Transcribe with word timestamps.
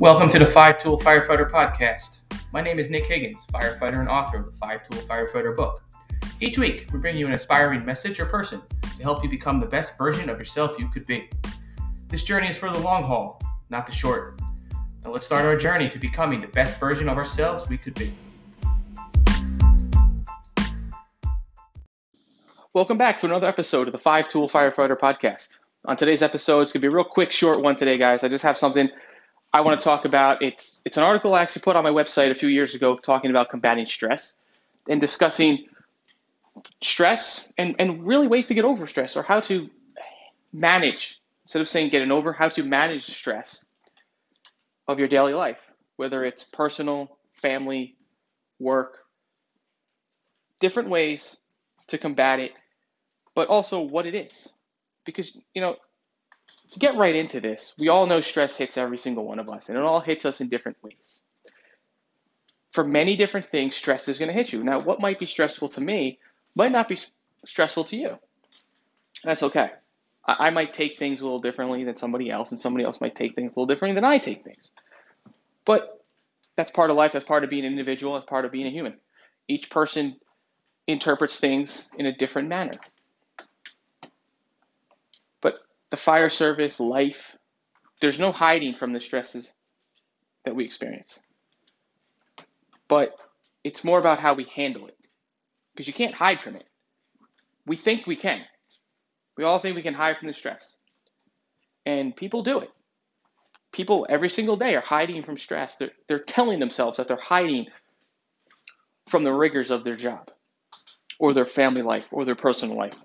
Welcome 0.00 0.28
to 0.28 0.38
the 0.38 0.46
Five 0.46 0.78
Tool 0.78 0.96
Firefighter 0.96 1.50
Podcast. 1.50 2.20
My 2.52 2.60
name 2.60 2.78
is 2.78 2.88
Nick 2.88 3.06
Higgins, 3.06 3.48
firefighter 3.48 3.98
and 3.98 4.08
author 4.08 4.38
of 4.38 4.46
the 4.46 4.52
Five 4.52 4.88
Tool 4.88 5.02
Firefighter 5.02 5.56
book. 5.56 5.82
Each 6.38 6.56
week, 6.56 6.86
we 6.92 7.00
bring 7.00 7.16
you 7.16 7.26
an 7.26 7.32
inspiring 7.32 7.84
message 7.84 8.20
or 8.20 8.26
person 8.26 8.62
to 8.96 9.02
help 9.02 9.24
you 9.24 9.28
become 9.28 9.58
the 9.58 9.66
best 9.66 9.98
version 9.98 10.30
of 10.30 10.38
yourself 10.38 10.78
you 10.78 10.88
could 10.88 11.04
be. 11.04 11.28
This 12.06 12.22
journey 12.22 12.46
is 12.46 12.56
for 12.56 12.70
the 12.70 12.78
long 12.78 13.02
haul, 13.02 13.42
not 13.70 13.86
the 13.86 13.92
short. 13.92 14.40
Now 15.04 15.10
let's 15.10 15.26
start 15.26 15.44
our 15.44 15.56
journey 15.56 15.88
to 15.88 15.98
becoming 15.98 16.40
the 16.40 16.46
best 16.46 16.78
version 16.78 17.08
of 17.08 17.18
ourselves 17.18 17.68
we 17.68 17.76
could 17.76 17.94
be. 17.94 18.12
Welcome 22.72 22.98
back 22.98 23.18
to 23.18 23.26
another 23.26 23.48
episode 23.48 23.88
of 23.88 23.92
the 23.92 23.98
Five 23.98 24.28
Tool 24.28 24.48
Firefighter 24.48 24.96
Podcast. 24.96 25.58
On 25.86 25.96
today's 25.96 26.22
episode, 26.22 26.60
it's 26.60 26.70
going 26.70 26.82
to 26.82 26.88
be 26.88 26.92
a 26.92 26.94
real 26.94 27.02
quick, 27.02 27.32
short 27.32 27.62
one 27.62 27.74
today, 27.74 27.98
guys. 27.98 28.22
I 28.22 28.28
just 28.28 28.44
have 28.44 28.56
something 28.56 28.88
I 29.52 29.62
want 29.62 29.80
to 29.80 29.84
talk 29.84 30.04
about 30.04 30.42
it's 30.42 30.82
it's 30.84 30.96
an 30.96 31.02
article 31.02 31.34
I 31.34 31.42
actually 31.42 31.62
put 31.62 31.76
on 31.76 31.84
my 31.84 31.90
website 31.90 32.30
a 32.30 32.34
few 32.34 32.48
years 32.48 32.74
ago 32.74 32.96
talking 32.96 33.30
about 33.30 33.48
combating 33.48 33.86
stress 33.86 34.34
and 34.88 35.00
discussing 35.00 35.66
stress 36.80 37.50
and, 37.56 37.76
and 37.78 38.06
really 38.06 38.26
ways 38.26 38.48
to 38.48 38.54
get 38.54 38.64
over 38.64 38.86
stress 38.86 39.16
or 39.16 39.22
how 39.22 39.40
to 39.40 39.70
manage 40.52 41.20
instead 41.44 41.62
of 41.62 41.68
saying 41.68 41.90
getting 41.90 42.10
over 42.10 42.32
how 42.32 42.48
to 42.48 42.62
manage 42.62 43.04
stress 43.04 43.64
of 44.86 44.98
your 44.98 45.08
daily 45.08 45.34
life 45.34 45.70
whether 45.96 46.24
it's 46.24 46.44
personal 46.44 47.16
family 47.32 47.96
work 48.58 48.98
different 50.60 50.88
ways 50.88 51.36
to 51.86 51.98
combat 51.98 52.40
it 52.40 52.52
but 53.38 53.46
also 53.46 53.80
what 53.82 54.04
it 54.04 54.16
is. 54.16 54.52
Because 55.04 55.38
you 55.54 55.62
know 55.62 55.76
to 56.72 56.78
get 56.78 56.96
right 56.96 57.14
into 57.14 57.40
this, 57.40 57.74
we 57.78 57.88
all 57.88 58.06
know 58.06 58.20
stress 58.20 58.56
hits 58.56 58.76
every 58.76 58.98
single 58.98 59.24
one 59.24 59.38
of 59.38 59.48
us, 59.48 59.68
and 59.68 59.78
it 59.78 59.84
all 59.84 60.00
hits 60.00 60.24
us 60.24 60.40
in 60.40 60.48
different 60.48 60.76
ways. 60.82 61.24
For 62.72 62.84
many 62.84 63.16
different 63.16 63.46
things, 63.46 63.74
stress 63.74 64.08
is 64.08 64.18
going 64.18 64.28
to 64.28 64.34
hit 64.34 64.52
you. 64.52 64.62
Now, 64.62 64.80
what 64.80 65.00
might 65.00 65.18
be 65.18 65.26
stressful 65.26 65.70
to 65.70 65.80
me 65.80 66.18
might 66.54 66.72
not 66.72 66.88
be 66.88 66.98
stressful 67.44 67.84
to 67.84 67.96
you. 67.96 68.18
That's 69.24 69.42
okay. 69.42 69.70
I, 70.26 70.48
I 70.48 70.50
might 70.50 70.72
take 70.72 70.98
things 70.98 71.20
a 71.20 71.24
little 71.24 71.40
differently 71.40 71.84
than 71.84 71.96
somebody 71.96 72.30
else, 72.30 72.50
and 72.50 72.60
somebody 72.60 72.84
else 72.84 73.00
might 73.00 73.14
take 73.14 73.34
things 73.34 73.48
a 73.48 73.60
little 73.60 73.66
differently 73.66 73.94
than 73.94 74.04
I 74.04 74.18
take 74.18 74.42
things. 74.42 74.72
But 75.64 76.02
that's 76.56 76.70
part 76.70 76.90
of 76.90 76.96
life, 76.96 77.12
that's 77.12 77.24
part 77.24 77.44
of 77.44 77.50
being 77.50 77.64
an 77.64 77.72
individual, 77.72 78.14
that's 78.14 78.26
part 78.26 78.44
of 78.44 78.52
being 78.52 78.66
a 78.66 78.70
human. 78.70 78.94
Each 79.48 79.70
person 79.70 80.16
interprets 80.86 81.40
things 81.40 81.88
in 81.96 82.06
a 82.06 82.12
different 82.12 82.48
manner 82.48 82.72
the 85.90 85.96
fire 85.96 86.28
service, 86.28 86.80
life, 86.80 87.36
there's 88.00 88.18
no 88.18 88.32
hiding 88.32 88.74
from 88.74 88.92
the 88.92 89.00
stresses 89.00 89.54
that 90.44 90.54
we 90.54 90.64
experience. 90.64 91.22
But 92.88 93.14
it's 93.64 93.84
more 93.84 93.98
about 93.98 94.18
how 94.18 94.34
we 94.34 94.44
handle 94.44 94.86
it 94.86 94.96
because 95.74 95.86
you 95.86 95.92
can't 95.92 96.14
hide 96.14 96.40
from 96.40 96.56
it. 96.56 96.64
We 97.66 97.76
think 97.76 98.06
we 98.06 98.16
can. 98.16 98.40
We 99.36 99.44
all 99.44 99.58
think 99.58 99.76
we 99.76 99.82
can 99.82 99.94
hide 99.94 100.16
from 100.16 100.28
the 100.28 100.34
stress. 100.34 100.76
And 101.84 102.14
people 102.16 102.42
do 102.42 102.60
it. 102.60 102.70
People 103.72 104.06
every 104.08 104.28
single 104.28 104.56
day 104.56 104.74
are 104.74 104.80
hiding 104.80 105.22
from 105.22 105.38
stress. 105.38 105.76
They're, 105.76 105.92
they're 106.08 106.18
telling 106.18 106.58
themselves 106.58 106.96
that 106.96 107.08
they're 107.08 107.16
hiding 107.16 107.66
from 109.08 109.22
the 109.22 109.32
rigors 109.32 109.70
of 109.70 109.84
their 109.84 109.96
job 109.96 110.30
or 111.18 111.32
their 111.32 111.46
family 111.46 111.82
life 111.82 112.08
or 112.10 112.24
their 112.24 112.34
personal 112.34 112.76
life. 112.76 112.96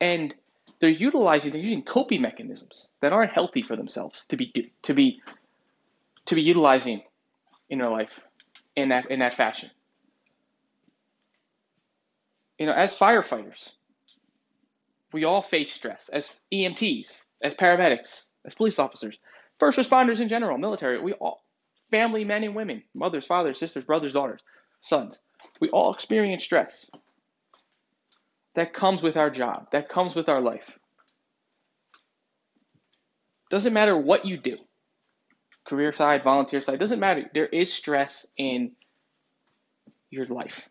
And 0.00 0.34
they're 0.78 0.90
utilizing 0.90 1.52
they're 1.52 1.60
using 1.60 1.82
coping 1.82 2.22
mechanisms 2.22 2.88
that 3.00 3.12
aren't 3.12 3.32
healthy 3.32 3.62
for 3.62 3.76
themselves 3.76 4.26
to 4.26 4.36
be 4.36 4.72
to 4.82 4.94
be 4.94 5.22
to 6.26 6.34
be 6.34 6.42
utilizing 6.42 7.02
in 7.68 7.78
their 7.78 7.90
life 7.90 8.22
in 8.76 8.90
that 8.90 9.10
in 9.10 9.20
that 9.20 9.34
fashion. 9.34 9.70
You 12.58 12.66
know, 12.66 12.72
as 12.72 12.98
firefighters, 12.98 13.74
we 15.12 15.24
all 15.24 15.42
face 15.42 15.72
stress 15.72 16.08
as 16.08 16.32
EMTs, 16.52 17.26
as 17.42 17.54
paramedics, 17.54 18.26
as 18.44 18.54
police 18.54 18.78
officers, 18.78 19.18
first 19.58 19.78
responders 19.78 20.20
in 20.20 20.28
general, 20.28 20.56
military. 20.58 21.00
We 21.00 21.12
all 21.14 21.42
family 21.90 22.24
men 22.24 22.44
and 22.44 22.54
women, 22.54 22.82
mothers, 22.94 23.26
fathers, 23.26 23.58
sisters, 23.58 23.84
brothers, 23.84 24.12
daughters, 24.12 24.40
sons. 24.80 25.20
We 25.60 25.68
all 25.70 25.92
experience 25.92 26.44
stress 26.44 26.90
that 28.54 28.72
comes 28.72 29.02
with 29.02 29.16
our 29.16 29.30
job, 29.30 29.70
that 29.72 29.88
comes 29.88 30.14
with 30.14 30.28
our 30.28 30.40
life. 30.40 30.78
Doesn't 33.50 33.72
matter 33.72 33.96
what 33.96 34.24
you 34.24 34.36
do, 34.36 34.58
career 35.64 35.92
side, 35.92 36.22
volunteer 36.22 36.60
side, 36.60 36.78
doesn't 36.78 37.00
matter. 37.00 37.30
There 37.34 37.46
is 37.46 37.72
stress 37.72 38.26
in 38.36 38.72
your 40.10 40.26
life. 40.26 40.68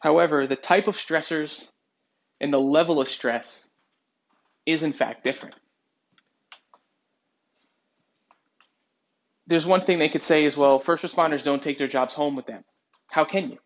However, 0.00 0.46
the 0.46 0.56
type 0.56 0.88
of 0.88 0.96
stressors 0.96 1.70
and 2.40 2.52
the 2.52 2.60
level 2.60 3.00
of 3.00 3.08
stress 3.08 3.68
is 4.66 4.82
in 4.82 4.92
fact 4.92 5.24
different. 5.24 5.56
There's 9.46 9.66
one 9.66 9.80
thing 9.80 9.98
they 9.98 10.08
could 10.08 10.22
say 10.22 10.44
as 10.44 10.56
well 10.56 10.78
first 10.78 11.04
responders 11.04 11.44
don't 11.44 11.62
take 11.62 11.78
their 11.78 11.88
jobs 11.88 12.14
home 12.14 12.36
with 12.36 12.46
them. 12.46 12.64
How 13.08 13.24
can 13.24 13.50
you? 13.50 13.58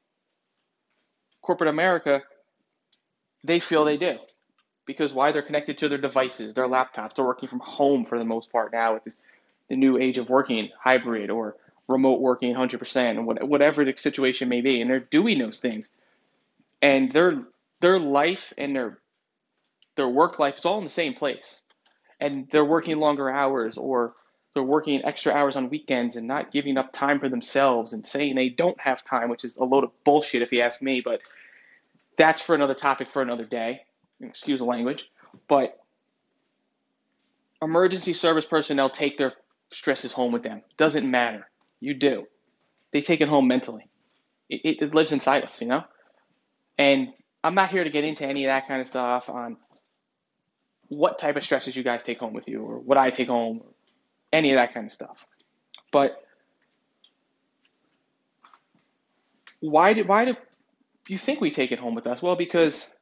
Corporate 1.42 1.70
America, 1.70 2.22
they 3.44 3.58
feel 3.58 3.84
they 3.84 3.96
do. 3.96 4.18
Because 4.86 5.12
why? 5.12 5.32
They're 5.32 5.42
connected 5.42 5.78
to 5.78 5.88
their 5.88 5.98
devices, 5.98 6.54
their 6.54 6.66
laptops. 6.66 7.14
They're 7.14 7.24
working 7.24 7.48
from 7.48 7.60
home 7.60 8.04
for 8.04 8.18
the 8.18 8.24
most 8.24 8.50
part 8.50 8.72
now 8.72 8.94
with 8.94 9.04
this 9.04 9.22
the 9.68 9.76
new 9.76 9.98
age 9.98 10.18
of 10.18 10.28
working 10.28 10.68
hybrid 10.76 11.30
or 11.30 11.56
remote 11.86 12.20
working 12.20 12.54
100% 12.54 12.96
and 12.96 13.48
whatever 13.48 13.84
the 13.84 13.96
situation 13.96 14.48
may 14.48 14.60
be. 14.60 14.80
And 14.80 14.90
they're 14.90 14.98
doing 14.98 15.38
those 15.38 15.60
things. 15.60 15.90
And 16.82 17.10
their 17.12 17.42
their 17.80 17.98
life 17.98 18.52
and 18.58 18.74
their 18.74 18.98
their 19.94 20.08
work 20.08 20.38
life 20.38 20.58
is 20.58 20.66
all 20.66 20.78
in 20.78 20.84
the 20.84 20.90
same 20.90 21.14
place. 21.14 21.62
And 22.18 22.48
they're 22.50 22.64
working 22.64 22.98
longer 22.98 23.30
hours 23.30 23.78
or 23.78 24.14
they're 24.54 24.62
working 24.62 25.04
extra 25.04 25.32
hours 25.32 25.56
on 25.56 25.70
weekends 25.70 26.16
and 26.16 26.26
not 26.26 26.50
giving 26.50 26.76
up 26.76 26.92
time 26.92 27.20
for 27.20 27.28
themselves 27.28 27.92
and 27.92 28.04
saying 28.04 28.34
they 28.34 28.48
don't 28.48 28.80
have 28.80 29.04
time, 29.04 29.28
which 29.28 29.44
is 29.44 29.56
a 29.56 29.64
load 29.64 29.84
of 29.84 29.90
bullshit 30.04 30.42
if 30.42 30.52
you 30.52 30.60
ask 30.60 30.82
me, 30.82 31.00
but 31.00 31.20
that's 32.16 32.42
for 32.42 32.54
another 32.54 32.74
topic 32.74 33.08
for 33.08 33.22
another 33.22 33.44
day. 33.44 33.82
Excuse 34.20 34.58
the 34.58 34.64
language. 34.64 35.10
But 35.46 35.78
emergency 37.62 38.12
service 38.12 38.44
personnel 38.44 38.90
take 38.90 39.16
their 39.16 39.34
stresses 39.70 40.12
home 40.12 40.32
with 40.32 40.42
them. 40.42 40.62
Doesn't 40.76 41.08
matter. 41.08 41.48
You 41.78 41.94
do. 41.94 42.26
They 42.90 43.02
take 43.02 43.20
it 43.20 43.28
home 43.28 43.46
mentally. 43.46 43.88
It, 44.48 44.60
it, 44.64 44.82
it 44.82 44.94
lives 44.94 45.12
inside 45.12 45.44
us, 45.44 45.62
you 45.62 45.68
know? 45.68 45.84
And 46.76 47.12
I'm 47.44 47.54
not 47.54 47.70
here 47.70 47.84
to 47.84 47.90
get 47.90 48.04
into 48.04 48.26
any 48.26 48.44
of 48.44 48.48
that 48.48 48.66
kind 48.66 48.80
of 48.80 48.88
stuff 48.88 49.30
on 49.30 49.56
what 50.88 51.18
type 51.18 51.36
of 51.36 51.44
stresses 51.44 51.76
you 51.76 51.84
guys 51.84 52.02
take 52.02 52.18
home 52.18 52.32
with 52.32 52.48
you 52.48 52.62
or 52.62 52.78
what 52.78 52.98
I 52.98 53.10
take 53.10 53.28
home 53.28 53.62
any 54.32 54.50
of 54.52 54.56
that 54.56 54.74
kind 54.74 54.86
of 54.86 54.92
stuff. 54.92 55.26
But 55.92 56.22
why 59.60 59.92
do 59.92 60.04
why 60.04 60.24
do 60.24 60.36
you 61.08 61.18
think 61.18 61.40
we 61.40 61.50
take 61.50 61.72
it 61.72 61.78
home 61.78 61.94
with 61.94 62.06
us? 62.06 62.22
Well, 62.22 62.36
because 62.36 62.96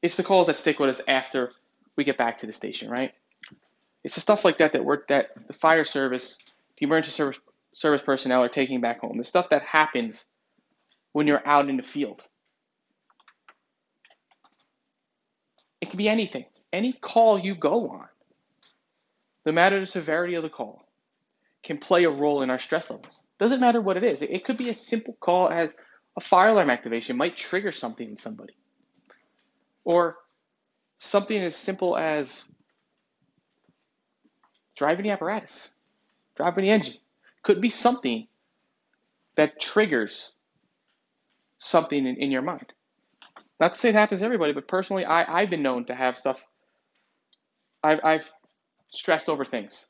it's 0.00 0.16
the 0.16 0.22
calls 0.22 0.46
that 0.46 0.56
stick 0.56 0.78
with 0.78 0.90
us 0.90 1.00
after 1.06 1.52
we 1.96 2.04
get 2.04 2.16
back 2.16 2.38
to 2.38 2.46
the 2.46 2.52
station, 2.52 2.90
right? 2.90 3.12
It's 4.04 4.14
the 4.14 4.20
stuff 4.20 4.44
like 4.44 4.58
that 4.58 4.72
that 4.72 4.84
we're 4.84 5.04
that 5.08 5.30
the 5.46 5.52
fire 5.52 5.84
service, 5.84 6.38
the 6.78 6.86
emergency 6.86 7.12
service 7.12 7.40
service 7.72 8.02
personnel 8.02 8.42
are 8.42 8.48
taking 8.48 8.80
back 8.80 9.00
home. 9.00 9.18
The 9.18 9.24
stuff 9.24 9.50
that 9.50 9.62
happens 9.62 10.26
when 11.12 11.26
you're 11.26 11.46
out 11.46 11.68
in 11.68 11.76
the 11.76 11.82
field. 11.82 12.22
It 15.80 15.90
can 15.90 15.98
be 15.98 16.08
anything, 16.08 16.46
any 16.72 16.92
call 16.92 17.38
you 17.38 17.54
go 17.54 17.90
on 17.90 18.06
no 19.44 19.52
matter 19.52 19.76
of 19.76 19.82
the 19.82 19.86
severity 19.86 20.34
of 20.34 20.42
the 20.42 20.48
call, 20.48 20.82
can 21.62 21.78
play 21.78 22.04
a 22.04 22.10
role 22.10 22.42
in 22.42 22.50
our 22.50 22.58
stress 22.58 22.90
levels. 22.90 23.22
Doesn't 23.38 23.60
matter 23.60 23.80
what 23.80 23.96
it 23.96 24.04
is. 24.04 24.22
It 24.22 24.44
could 24.44 24.56
be 24.56 24.68
a 24.68 24.74
simple 24.74 25.16
call 25.20 25.48
as 25.48 25.74
a 26.16 26.20
fire 26.20 26.50
alarm 26.50 26.70
activation 26.70 27.16
might 27.16 27.36
trigger 27.36 27.72
something 27.72 28.08
in 28.08 28.16
somebody. 28.16 28.54
Or 29.84 30.16
something 30.98 31.38
as 31.38 31.56
simple 31.56 31.96
as 31.96 32.44
driving 34.76 35.04
the 35.04 35.10
apparatus, 35.10 35.70
driving 36.36 36.64
the 36.64 36.70
engine. 36.70 36.94
Could 37.42 37.60
be 37.60 37.70
something 37.70 38.26
that 39.34 39.60
triggers 39.60 40.32
something 41.58 42.06
in, 42.06 42.16
in 42.16 42.30
your 42.30 42.42
mind. 42.42 42.72
Not 43.58 43.74
to 43.74 43.78
say 43.78 43.88
it 43.88 43.94
happens 43.94 44.20
to 44.20 44.26
everybody, 44.26 44.52
but 44.52 44.68
personally, 44.68 45.04
I, 45.04 45.40
I've 45.40 45.50
been 45.50 45.62
known 45.62 45.86
to 45.86 45.94
have 45.94 46.18
stuff. 46.18 46.46
I've, 47.82 48.00
I've 48.04 48.32
stressed 48.92 49.28
over 49.28 49.44
things 49.44 49.86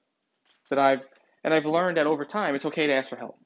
that 0.71 0.79
I've 0.79 1.03
and 1.45 1.53
I've 1.53 1.67
learned 1.67 1.97
that 1.97 2.07
over 2.07 2.25
time 2.25 2.55
it's 2.55 2.65
okay 2.67 2.87
to 2.87 2.93
ask 2.95 3.11
for 3.11 3.17
help. 3.17 3.39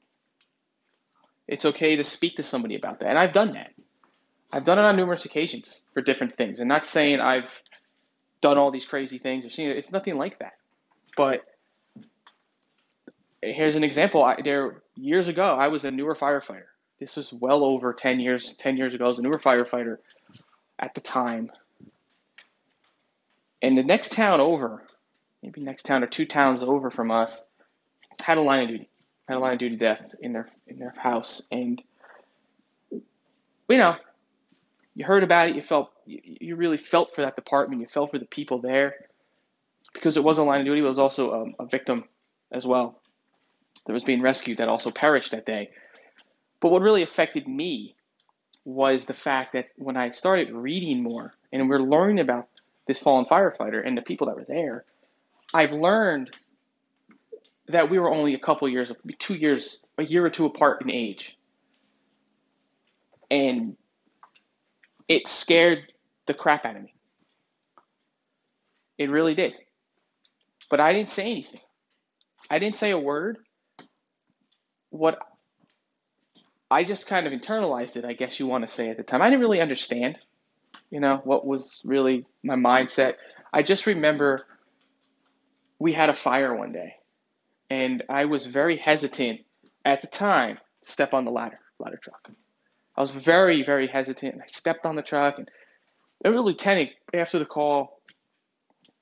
It's 1.47 1.65
okay 1.65 1.95
to 1.95 2.03
speak 2.03 2.35
to 2.37 2.43
somebody 2.43 2.75
about 2.75 2.99
that. 2.99 3.09
And 3.09 3.17
I've 3.17 3.33
done 3.33 3.53
that. 3.53 3.71
I've 4.53 4.65
done 4.65 4.79
it 4.79 4.85
on 4.85 4.95
numerous 4.95 5.25
occasions 5.25 5.83
for 5.93 6.01
different 6.01 6.37
things. 6.37 6.59
And 6.59 6.69
not 6.69 6.85
saying 6.85 7.19
I've 7.19 7.61
done 8.41 8.57
all 8.57 8.71
these 8.71 8.85
crazy 8.85 9.17
things 9.17 9.45
or 9.45 9.49
seen 9.49 9.69
it. 9.69 9.77
It's 9.77 9.91
nothing 9.91 10.17
like 10.17 10.39
that. 10.39 10.53
But 11.15 11.41
here's 13.41 13.75
an 13.75 13.83
example. 13.83 14.23
I, 14.23 14.41
there 14.41 14.83
years 14.95 15.27
ago, 15.27 15.55
I 15.55 15.69
was 15.69 15.85
a 15.85 15.91
newer 15.91 16.15
firefighter. 16.15 16.67
This 16.99 17.15
was 17.15 17.33
well 17.33 17.63
over 17.63 17.93
10 17.93 18.19
years, 18.19 18.55
10 18.55 18.77
years 18.77 18.93
ago. 18.93 19.05
I 19.05 19.07
was 19.07 19.19
a 19.19 19.23
newer 19.23 19.39
firefighter 19.39 19.97
at 20.79 20.93
the 20.93 21.01
time. 21.01 21.51
And 23.61 23.77
the 23.77 23.83
next 23.83 24.11
town 24.11 24.39
over, 24.39 24.83
maybe 25.47 25.61
next 25.61 25.85
town 25.85 26.03
or 26.03 26.07
two 26.07 26.25
towns 26.25 26.61
over 26.61 26.89
from 26.89 27.09
us, 27.09 27.47
had 28.21 28.37
a 28.37 28.41
line 28.41 28.63
of 28.63 28.67
duty, 28.67 28.89
had 29.29 29.37
a 29.37 29.39
line 29.39 29.53
of 29.53 29.59
duty 29.59 29.77
death 29.77 30.13
in 30.19 30.33
their 30.33 30.49
in 30.67 30.77
their 30.77 30.91
house, 30.97 31.47
and 31.51 31.81
you 32.91 33.77
know, 33.77 33.95
you 34.93 35.05
heard 35.05 35.23
about 35.23 35.49
it, 35.49 35.55
you 35.55 35.61
felt 35.61 35.89
you, 36.05 36.19
you 36.23 36.55
really 36.57 36.75
felt 36.75 37.15
for 37.15 37.21
that 37.21 37.37
department, 37.37 37.79
you 37.79 37.87
felt 37.87 38.11
for 38.11 38.19
the 38.19 38.25
people 38.25 38.59
there, 38.59 38.95
because 39.93 40.17
it 40.17 40.23
was 40.23 40.37
a 40.37 40.43
line 40.43 40.59
of 40.59 40.65
duty, 40.65 40.81
but 40.81 40.87
it 40.87 40.89
was 40.89 40.99
also 40.99 41.31
a, 41.59 41.63
a 41.63 41.65
victim 41.65 42.03
as 42.51 42.67
well 42.67 42.99
that 43.85 43.93
was 43.93 44.03
being 44.03 44.21
rescued 44.21 44.57
that 44.57 44.67
also 44.67 44.91
perished 44.91 45.31
that 45.31 45.45
day. 45.45 45.69
But 46.59 46.71
what 46.71 46.81
really 46.81 47.03
affected 47.03 47.47
me 47.47 47.95
was 48.65 49.05
the 49.05 49.13
fact 49.13 49.53
that 49.53 49.69
when 49.77 49.95
I 49.95 50.11
started 50.11 50.51
reading 50.51 51.03
more 51.03 51.33
and 51.53 51.69
we're 51.69 51.79
learning 51.79 52.19
about 52.19 52.49
this 52.85 52.99
fallen 52.99 53.23
firefighter 53.23 53.81
and 53.85 53.97
the 53.97 54.01
people 54.01 54.27
that 54.27 54.35
were 54.35 54.43
there, 54.43 54.83
I've 55.53 55.73
learned 55.73 56.37
that 57.67 57.89
we 57.89 57.99
were 57.99 58.11
only 58.11 58.33
a 58.33 58.39
couple 58.39 58.67
years, 58.69 58.91
two 59.19 59.35
years, 59.35 59.85
a 59.97 60.03
year 60.03 60.25
or 60.25 60.29
two 60.29 60.45
apart 60.45 60.81
in 60.81 60.91
age. 60.91 61.37
And 63.29 63.75
it 65.07 65.27
scared 65.27 65.91
the 66.25 66.33
crap 66.33 66.65
out 66.65 66.77
of 66.77 66.83
me. 66.83 66.93
It 68.97 69.09
really 69.09 69.35
did. 69.35 69.53
But 70.69 70.79
I 70.79 70.93
didn't 70.93 71.09
say 71.09 71.31
anything. 71.31 71.61
I 72.49 72.59
didn't 72.59 72.75
say 72.75 72.91
a 72.91 72.97
word. 72.97 73.37
What 74.89 75.19
I 76.69 76.83
just 76.83 77.07
kind 77.07 77.27
of 77.27 77.33
internalized 77.33 77.97
it, 77.97 78.05
I 78.05 78.13
guess 78.13 78.39
you 78.39 78.47
want 78.47 78.67
to 78.67 78.73
say 78.73 78.89
at 78.89 78.97
the 78.97 79.03
time. 79.03 79.21
I 79.21 79.29
didn't 79.29 79.41
really 79.41 79.61
understand, 79.61 80.17
you 80.89 80.99
know, 80.99 81.21
what 81.23 81.45
was 81.45 81.81
really 81.85 82.25
my 82.43 82.55
mindset. 82.55 83.15
I 83.53 83.61
just 83.61 83.87
remember 83.87 84.45
we 85.79 85.93
had 85.93 86.09
a 86.09 86.13
fire 86.13 86.55
one 86.55 86.71
day 86.71 86.95
and 87.69 88.03
I 88.09 88.25
was 88.25 88.45
very 88.45 88.77
hesitant 88.77 89.41
at 89.85 90.01
the 90.01 90.07
time 90.07 90.57
to 90.81 90.89
step 90.89 91.13
on 91.13 91.25
the 91.25 91.31
ladder 91.31 91.59
ladder 91.79 91.97
truck. 91.97 92.29
I 92.95 93.01
was 93.01 93.11
very 93.11 93.63
very 93.63 93.87
hesitant. 93.87 94.35
I 94.41 94.47
stepped 94.47 94.85
on 94.85 94.95
the 94.95 95.01
truck, 95.01 95.37
and 95.37 95.49
the 96.23 96.29
lieutenant 96.31 96.91
after 97.13 97.39
the 97.39 97.45
call, 97.45 98.01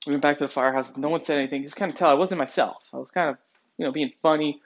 we 0.06 0.12
went 0.12 0.22
back 0.22 0.38
to 0.38 0.44
the 0.44 0.48
firehouse. 0.48 0.96
No 0.96 1.08
one 1.08 1.20
said 1.20 1.38
anything. 1.38 1.62
Just 1.62 1.76
kind 1.76 1.90
of 1.90 1.96
tell 1.96 2.10
I 2.10 2.14
wasn't 2.14 2.38
myself. 2.38 2.88
I 2.92 2.98
was 2.98 3.10
kind 3.10 3.30
of 3.30 3.36
you 3.78 3.84
know 3.84 3.92
being 3.92 4.12
funny 4.22 4.60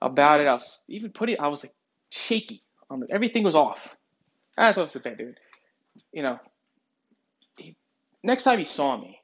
about 0.00 0.40
it. 0.40 0.46
I 0.46 0.52
was 0.52 0.84
even 0.88 1.10
putting. 1.10 1.40
I 1.40 1.48
was 1.48 1.64
like 1.64 1.74
shaky. 2.10 2.62
On 2.90 3.00
the, 3.00 3.08
everything 3.10 3.42
was 3.42 3.54
off. 3.54 3.96
I 4.56 4.72
thought 4.72 4.80
it 4.80 4.84
was 4.84 4.96
a 4.96 5.00
bad 5.00 5.18
dude. 5.18 5.38
You 6.12 6.22
know. 6.22 6.38
He, 7.58 7.74
next 8.22 8.44
time 8.44 8.58
he 8.58 8.64
saw 8.64 8.96
me, 8.96 9.17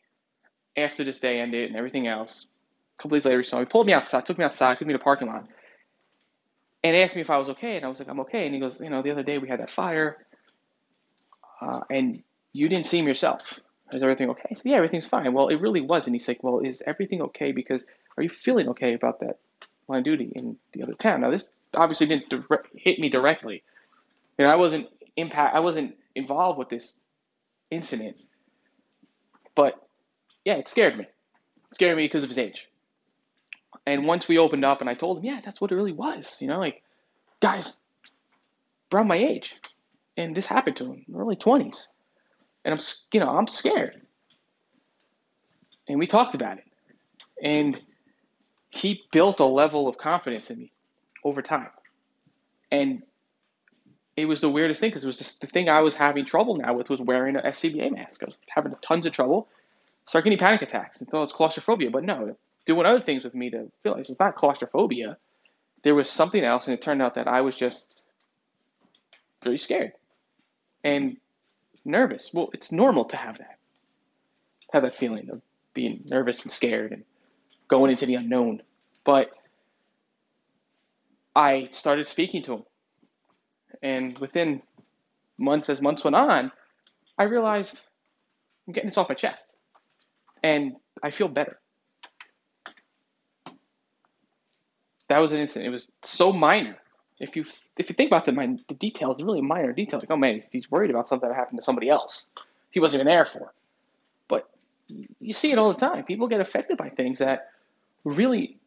after 0.76 1.05
this 1.05 1.21
day 1.21 1.41
ended 1.41 1.69
and 1.69 1.76
everything 1.76 2.06
else, 2.06 2.49
a 2.99 3.03
couple 3.03 3.17
days 3.17 3.25
later, 3.25 3.43
he 3.43 3.56
me, 3.56 3.65
pulled 3.65 3.87
me 3.87 3.93
outside, 3.93 4.26
took 4.26 4.38
me 4.38 4.44
outside, 4.44 4.79
took 4.79 4.87
me 4.87 4.94
to 4.94 4.99
the 4.99 5.05
parking 5.05 5.29
lot, 5.29 5.47
and 6.82 6.97
asked 6.97 7.15
me 7.15 7.21
if 7.21 7.31
I 7.31 7.38
was 7.38 7.50
okay. 7.50 7.76
And 7.76 7.85
I 7.85 7.88
was 7.88 7.99
like, 7.99 8.09
I'm 8.09 8.21
okay. 8.21 8.47
And 8.47 8.55
he 8.55 8.61
goes, 8.61 8.81
you 8.81 8.91
know, 8.91 9.03
the 9.03 9.11
other 9.11 9.23
day 9.23 9.38
we 9.38 9.49
had 9.49 9.61
that 9.61 9.71
fire, 9.71 10.25
uh, 11.61 11.81
and 11.91 12.23
you 12.53 12.69
didn't 12.69 12.87
see 12.87 12.99
him 12.99 13.06
yourself. 13.06 13.61
Is 13.93 14.03
everything 14.03 14.31
okay? 14.31 14.49
I 14.50 14.55
said, 14.55 14.71
yeah, 14.71 14.76
everything's 14.76 15.06
fine. 15.06 15.32
Well, 15.32 15.49
it 15.49 15.61
really 15.61 15.81
wasn't. 15.81 16.15
He's 16.15 16.26
like, 16.26 16.43
well, 16.43 16.61
is 16.61 16.82
everything 16.87 17.23
okay? 17.23 17.53
Because 17.53 17.85
are 18.17 18.23
you 18.23 18.29
feeling 18.29 18.69
okay 18.70 18.94
about 18.94 19.20
that 19.20 19.38
line 19.88 19.99
of 19.99 20.05
duty 20.05 20.32
in 20.35 20.56
the 20.73 20.82
other 20.82 20.94
town? 20.94 21.20
Now, 21.20 21.31
this 21.31 21.53
obviously 21.77 22.06
didn't 22.06 22.32
hit 22.75 22.99
me 22.99 23.09
directly. 23.09 23.62
You 24.38 24.44
know, 24.44 24.50
I 24.50 24.56
wasn't 24.56 24.88
impact. 25.17 25.55
I 25.55 25.61
wasn't 25.61 25.97
involved 26.15 26.59
with 26.59 26.69
this 26.69 27.00
incident, 27.70 28.23
but 29.55 29.83
yeah, 30.44 30.55
it 30.55 30.69
scared 30.69 30.96
me. 30.96 31.05
It 31.05 31.75
scared 31.75 31.96
me 31.96 32.05
because 32.05 32.23
of 32.23 32.29
his 32.29 32.38
age. 32.38 32.69
And 33.87 34.06
once 34.06 34.29
we 34.29 34.38
opened 34.38 34.64
up 34.64 34.81
and 34.81 34.88
I 34.88 34.94
told 34.94 35.19
him, 35.19 35.25
yeah, 35.25 35.41
that's 35.44 35.61
what 35.61 35.73
it 35.73 35.75
really 35.75 35.93
was. 35.93 36.41
You 36.41 36.49
know, 36.49 36.58
like, 36.58 36.82
guys, 37.41 37.82
around 38.93 39.08
my 39.08 39.17
age. 39.17 39.56
And 40.17 40.35
this 40.35 40.46
happened 40.46 40.76
to 40.76 40.85
him, 40.85 41.05
early 41.14 41.37
20s. 41.37 41.88
And 42.64 42.75
I'm, 42.75 42.81
you 43.12 43.20
know, 43.20 43.37
I'm 43.37 43.46
scared. 43.46 44.00
And 45.88 45.99
we 45.99 46.06
talked 46.06 46.35
about 46.35 46.58
it. 46.58 46.64
And 47.43 47.81
he 48.70 49.02
built 49.12 49.41
a 49.41 49.44
level 49.44 49.88
of 49.88 49.99
confidence 49.99 50.50
in 50.50 50.58
me 50.58 50.73
over 51.25 51.43
time. 51.43 51.70
And 52.70 53.02
it 54.17 54.26
was 54.26 54.41
the 54.41 54.49
weirdest 54.49 54.81
thing 54.81 54.91
because 54.91 55.05
it 55.05 55.08
was 55.08 55.19
just 55.19 55.41
the 55.41 55.46
thing 55.46 55.69
I 55.69 55.81
was 55.81 55.94
having 55.94 56.25
trouble 56.25 56.56
now 56.56 56.75
with 56.75 56.88
was 56.88 57.00
wearing 57.00 57.37
a 57.37 57.43
SCBA 57.43 57.93
mask. 57.93 58.23
I 58.23 58.26
was 58.26 58.38
having 58.49 58.75
tons 58.81 59.06
of 59.06 59.12
trouble, 59.12 59.49
start 60.06 60.25
getting 60.25 60.39
panic 60.39 60.62
attacks 60.62 61.01
and 61.01 61.09
thought 61.09 61.25
it's 61.25 61.33
claustrophobia. 61.33 61.91
But 61.91 62.05
no, 62.05 62.37
doing 62.67 62.87
other 62.87 63.01
things 63.01 63.25
with 63.25 63.35
me 63.35 63.51
to 63.51 63.71
feel 63.83 63.93
like 63.93 64.01
it's 64.01 64.19
not 64.19 64.37
claustrophobia. 64.37 65.17
There 65.83 65.95
was 65.95 66.09
something 66.09 66.43
else, 66.43 66.67
and 66.67 66.75
it 66.75 66.83
turned 66.83 67.03
out 67.03 67.15
that 67.15 67.29
I 67.29 67.43
was 67.43 67.56
just 67.56 68.03
very 69.43 69.59
scared 69.59 69.93
and 70.83 71.19
nervous. 71.85 72.33
Well, 72.33 72.51
it's 72.53 72.73
normal 72.73 73.05
to 73.06 73.17
have 73.17 73.39
that, 73.39 73.59
to 74.71 74.73
have 74.73 74.83
that 74.83 74.95
feeling 74.95 75.31
of 75.31 75.43
being 75.75 76.03
nervous 76.06 76.43
and 76.45 76.53
scared 76.53 76.93
and 76.93 77.05
going 77.69 77.91
into 77.91 78.06
the 78.06 78.15
unknown. 78.15 78.62
But 79.05 79.31
I 81.37 81.69
started 81.73 82.06
speaking 82.06 82.43
to 82.45 82.55
him, 82.55 82.65
and 83.83 84.19
within 84.19 84.62
months, 85.37 85.69
as 85.69 85.83
months 85.83 86.05
went 86.05 86.17
on, 86.17 86.53
I 87.19 87.25
realized 87.25 87.85
I'm 88.67 88.73
getting 88.73 88.89
this 88.89 88.97
off 88.97 89.09
my 89.09 89.15
chest, 89.15 89.54
and 90.44 90.76
I 91.02 91.11
feel 91.11 91.26
better. 91.29 91.58
that 95.08 95.19
was 95.19 95.32
an 95.32 95.41
incident. 95.41 95.69
It 95.69 95.70
was 95.70 95.91
so 96.02 96.32
minor. 96.32 96.76
If 97.20 97.37
you 97.37 97.44
if 97.76 97.88
you 97.88 97.94
think 97.94 98.08
about 98.08 98.25
the, 98.25 98.32
the 98.69 98.75
details, 98.75 99.23
really 99.23 99.41
minor 99.41 99.73
detail. 99.73 100.00
Like, 100.00 100.11
oh 100.11 100.17
man, 100.17 100.35
he's, 100.35 100.49
he's 100.50 100.70
worried 100.70 100.91
about 100.91 101.06
something 101.06 101.29
that 101.29 101.35
happened 101.35 101.58
to 101.58 101.64
somebody 101.64 101.88
else. 101.88 102.32
He 102.70 102.81
wasn't 102.81 103.01
even 103.01 103.13
there 103.13 103.24
for. 103.24 103.53
But 104.29 104.48
you 104.89 105.32
see 105.32 105.53
it 105.53 105.58
all 105.58 105.72
the 105.72 105.79
time. 105.79 106.05
People 106.05 106.27
get 106.27 106.41
affected 106.41 106.77
by 106.77 106.89
things 106.89 107.20
that 107.20 107.51
really 108.03 108.58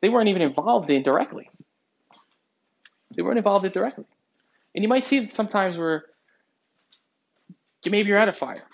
they 0.00 0.08
weren't 0.08 0.28
even 0.28 0.42
involved 0.42 0.90
in 0.90 1.02
directly. 1.02 1.50
They 3.14 3.22
weren't 3.22 3.38
involved 3.38 3.64
in 3.64 3.72
directly. 3.72 4.06
And 4.74 4.82
you 4.82 4.88
might 4.88 5.04
see 5.04 5.18
it 5.18 5.32
sometimes 5.32 5.76
where 5.76 6.04
maybe 7.84 8.08
you're 8.08 8.18
at 8.18 8.28
a 8.28 8.32
fire 8.32 8.66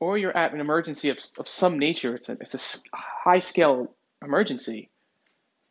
or 0.00 0.18
you're 0.18 0.36
at 0.36 0.52
an 0.52 0.60
emergency 0.60 1.10
of, 1.10 1.18
of 1.38 1.48
some 1.48 1.78
nature. 1.78 2.14
It's 2.14 2.28
a, 2.28 2.32
it's 2.32 2.84
a 2.92 2.96
high 2.96 3.38
scale 3.38 3.94
emergency. 4.22 4.90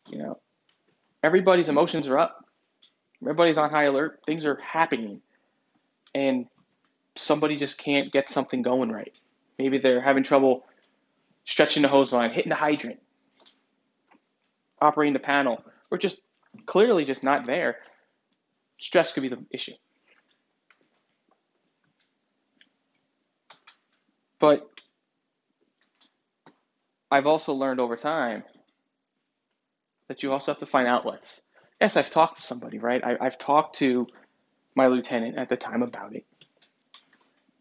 You 0.10 0.20
know, 0.20 0.40
everybody's 1.24 1.70
emotions 1.70 2.08
are 2.08 2.18
up. 2.18 2.46
Everybody's 3.22 3.58
on 3.58 3.70
high 3.70 3.84
alert. 3.84 4.22
Things 4.26 4.46
are 4.46 4.58
happening. 4.62 5.22
And 6.14 6.48
somebody 7.16 7.56
just 7.56 7.78
can't 7.78 8.12
get 8.12 8.30
something 8.30 8.62
going 8.62 8.92
right. 8.92 9.18
Maybe 9.58 9.78
they're 9.78 10.02
having 10.02 10.24
trouble 10.24 10.66
stretching 11.46 11.84
the 11.84 11.88
hose 11.88 12.12
line, 12.12 12.32
hitting 12.32 12.50
the 12.50 12.56
hydrant, 12.56 13.00
operating 14.82 15.14
the 15.14 15.20
panel, 15.20 15.64
or 15.92 15.98
just 15.98 16.22
clearly 16.66 17.06
just 17.06 17.24
not 17.24 17.46
there. 17.46 17.78
Stress 18.78 19.14
could 19.14 19.22
be 19.22 19.30
the 19.30 19.46
issue. 19.52 19.74
But 24.46 24.70
I've 27.10 27.26
also 27.26 27.56
learned 27.56 27.80
over 27.80 27.96
time 27.96 28.44
that 30.08 30.22
you 30.22 30.32
also 30.32 30.52
have 30.52 30.60
to 30.60 30.68
find 30.68 30.88
outlets. 30.88 31.42
Yes, 31.82 31.98
I've 31.98 32.12
talked 32.12 32.36
to 32.36 32.44
somebody, 32.44 32.78
right? 32.78 33.04
I, 33.04 33.18
I've 33.20 33.40
talked 33.40 33.78
to 33.78 34.06
my 34.76 34.86
lieutenant 34.86 35.36
at 35.40 35.50
the 35.50 35.58
time 35.58 35.82
about 35.82 36.16
it, 36.16 36.28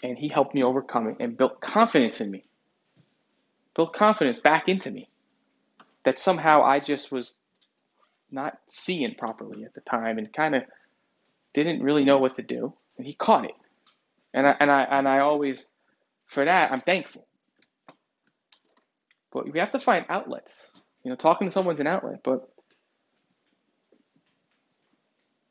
and 0.03 0.19
he 0.19 0.29
helped 0.29 0.55
me 0.55 0.63
overcome 0.63 1.09
it 1.09 1.17
and 1.21 1.39
built 1.39 1.59
confidence 1.59 2.21
in 2.21 2.31
me, 2.31 2.45
built 3.75 3.95
confidence 3.95 4.39
back 4.39 4.69
into 4.69 4.91
me 4.91 5.09
that 6.05 6.19
somehow 6.19 6.65
I 6.65 6.81
just 6.81 7.11
was 7.11 7.39
not 8.31 8.59
seeing 8.67 9.15
properly 9.15 9.65
at 9.65 9.73
the 9.73 9.81
time 9.81 10.19
and 10.19 10.31
kind 10.31 10.55
of 10.55 10.65
didn't 11.55 11.83
really 11.83 12.05
know 12.05 12.19
what 12.19 12.35
to 12.35 12.43
do. 12.43 12.75
And 12.99 13.07
he 13.07 13.15
caught 13.15 13.47
it, 13.47 13.55
and 14.35 14.47
I 14.47 14.55
and 14.61 14.71
I 14.71 14.83
and 14.83 15.09
I 15.09 15.21
always, 15.21 15.71
for 16.35 16.45
that, 16.45 16.73
I'm 16.73 16.81
thankful. 16.81 17.27
But 19.33 19.51
we 19.51 19.59
have 19.59 19.71
to 19.71 19.81
find 19.81 20.05
outlets. 20.09 20.71
You 21.03 21.11
know, 21.11 21.17
talking 21.17 21.47
to 21.47 21.51
someone's 21.51 21.81
an 21.81 21.87
outlet, 21.87 22.21
but 22.23 22.49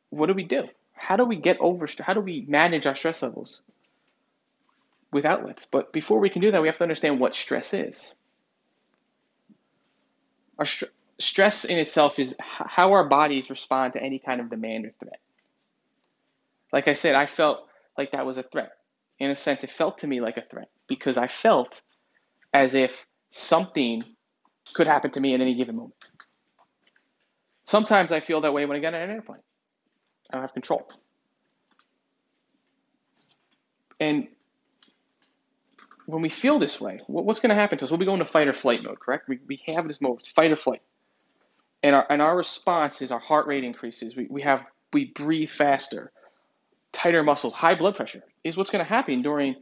what 0.10 0.28
do 0.28 0.34
we 0.34 0.44
do? 0.44 0.66
How 0.94 1.16
do 1.16 1.26
we 1.26 1.36
get 1.38 1.60
over? 1.60 1.88
How 2.00 2.14
do 2.14 2.22
we 2.22 2.46
manage 2.48 2.86
our 2.86 2.96
stress 2.96 3.24
levels 3.24 3.62
with 5.12 5.26
outlets? 5.26 5.66
But 5.66 5.92
before 5.92 6.20
we 6.20 6.30
can 6.30 6.42
do 6.42 6.52
that, 6.52 6.62
we 6.62 6.68
have 6.68 6.78
to 6.78 6.84
understand 6.84 7.20
what 7.20 7.36
stress 7.36 7.74
is. 7.74 8.16
Our 10.58 10.66
st- 10.66 10.92
stress 11.20 11.66
in 11.66 11.78
itself 11.78 12.20
is 12.20 12.36
how 12.40 12.94
our 12.94 13.08
bodies 13.08 13.50
respond 13.50 13.94
to 13.94 14.02
any 14.02 14.20
kind 14.20 14.40
of 14.42 14.50
demand 14.50 14.86
or 14.86 14.92
threat. 14.92 15.20
Like 16.72 16.88
I 16.88 16.94
said, 16.94 17.16
I 17.16 17.26
felt 17.26 17.68
like 17.98 18.12
that 18.12 18.26
was 18.26 18.38
a 18.38 18.44
threat. 18.44 18.72
In 19.20 19.30
a 19.30 19.36
sense, 19.36 19.64
it 19.64 19.70
felt 19.70 20.00
to 20.00 20.08
me 20.08 20.22
like 20.22 20.38
a 20.38 20.42
threat 20.42 20.70
because 20.88 21.18
I 21.18 21.28
felt 21.28 21.82
as 22.54 22.74
if 22.74 23.08
something 23.30 24.04
could 24.74 24.88
happen 24.88 25.12
to 25.12 25.20
me 25.20 25.34
at 25.34 25.42
any 25.42 25.56
given 25.56 25.76
moment. 25.76 25.94
Sometimes 27.66 28.12
I 28.12 28.20
feel 28.20 28.42
that 28.42 28.54
way 28.54 28.66
when 28.66 28.78
I 28.78 28.80
get 28.80 28.94
on 28.94 29.02
an 29.02 29.10
airplane. 29.10 29.42
I 30.30 30.36
don't 30.36 30.42
have 30.42 30.54
control. 30.54 30.90
And 34.00 34.28
when 36.06 36.22
we 36.22 36.30
feel 36.30 36.60
this 36.60 36.82
way, 36.82 37.00
what's 37.08 37.40
going 37.40 37.50
to 37.50 37.56
happen 37.56 37.78
to 37.78 37.86
us? 37.86 37.92
We'll 37.92 38.00
be 38.00 38.06
going 38.06 38.20
to 38.20 38.26
fight 38.26 38.48
or 38.48 38.54
flight 38.54 38.84
mode, 38.84 39.00
correct? 39.00 39.30
We, 39.30 39.40
we 39.48 39.62
have 39.68 39.88
this 39.88 40.02
mode, 40.02 40.22
fight 40.22 40.52
or 40.52 40.56
flight. 40.56 40.82
And 41.82 41.96
our, 41.96 42.06
and 42.10 42.22
our 42.22 42.36
response 42.36 43.02
is 43.02 43.12
our 43.12 43.20
heart 43.20 43.48
rate 43.48 43.64
increases. 43.64 44.16
We, 44.16 44.28
we 44.30 44.42
have 44.42 44.66
we 44.92 45.06
breathe 45.06 45.50
faster, 45.50 46.12
tighter 46.94 47.24
muscles, 47.24 47.54
high 47.54 47.76
blood 47.76 47.96
pressure 47.96 48.24
is 48.44 48.56
what's 48.56 48.70
going 48.70 48.84
to 48.84 48.90
happen 48.90 49.22
during 49.22 49.56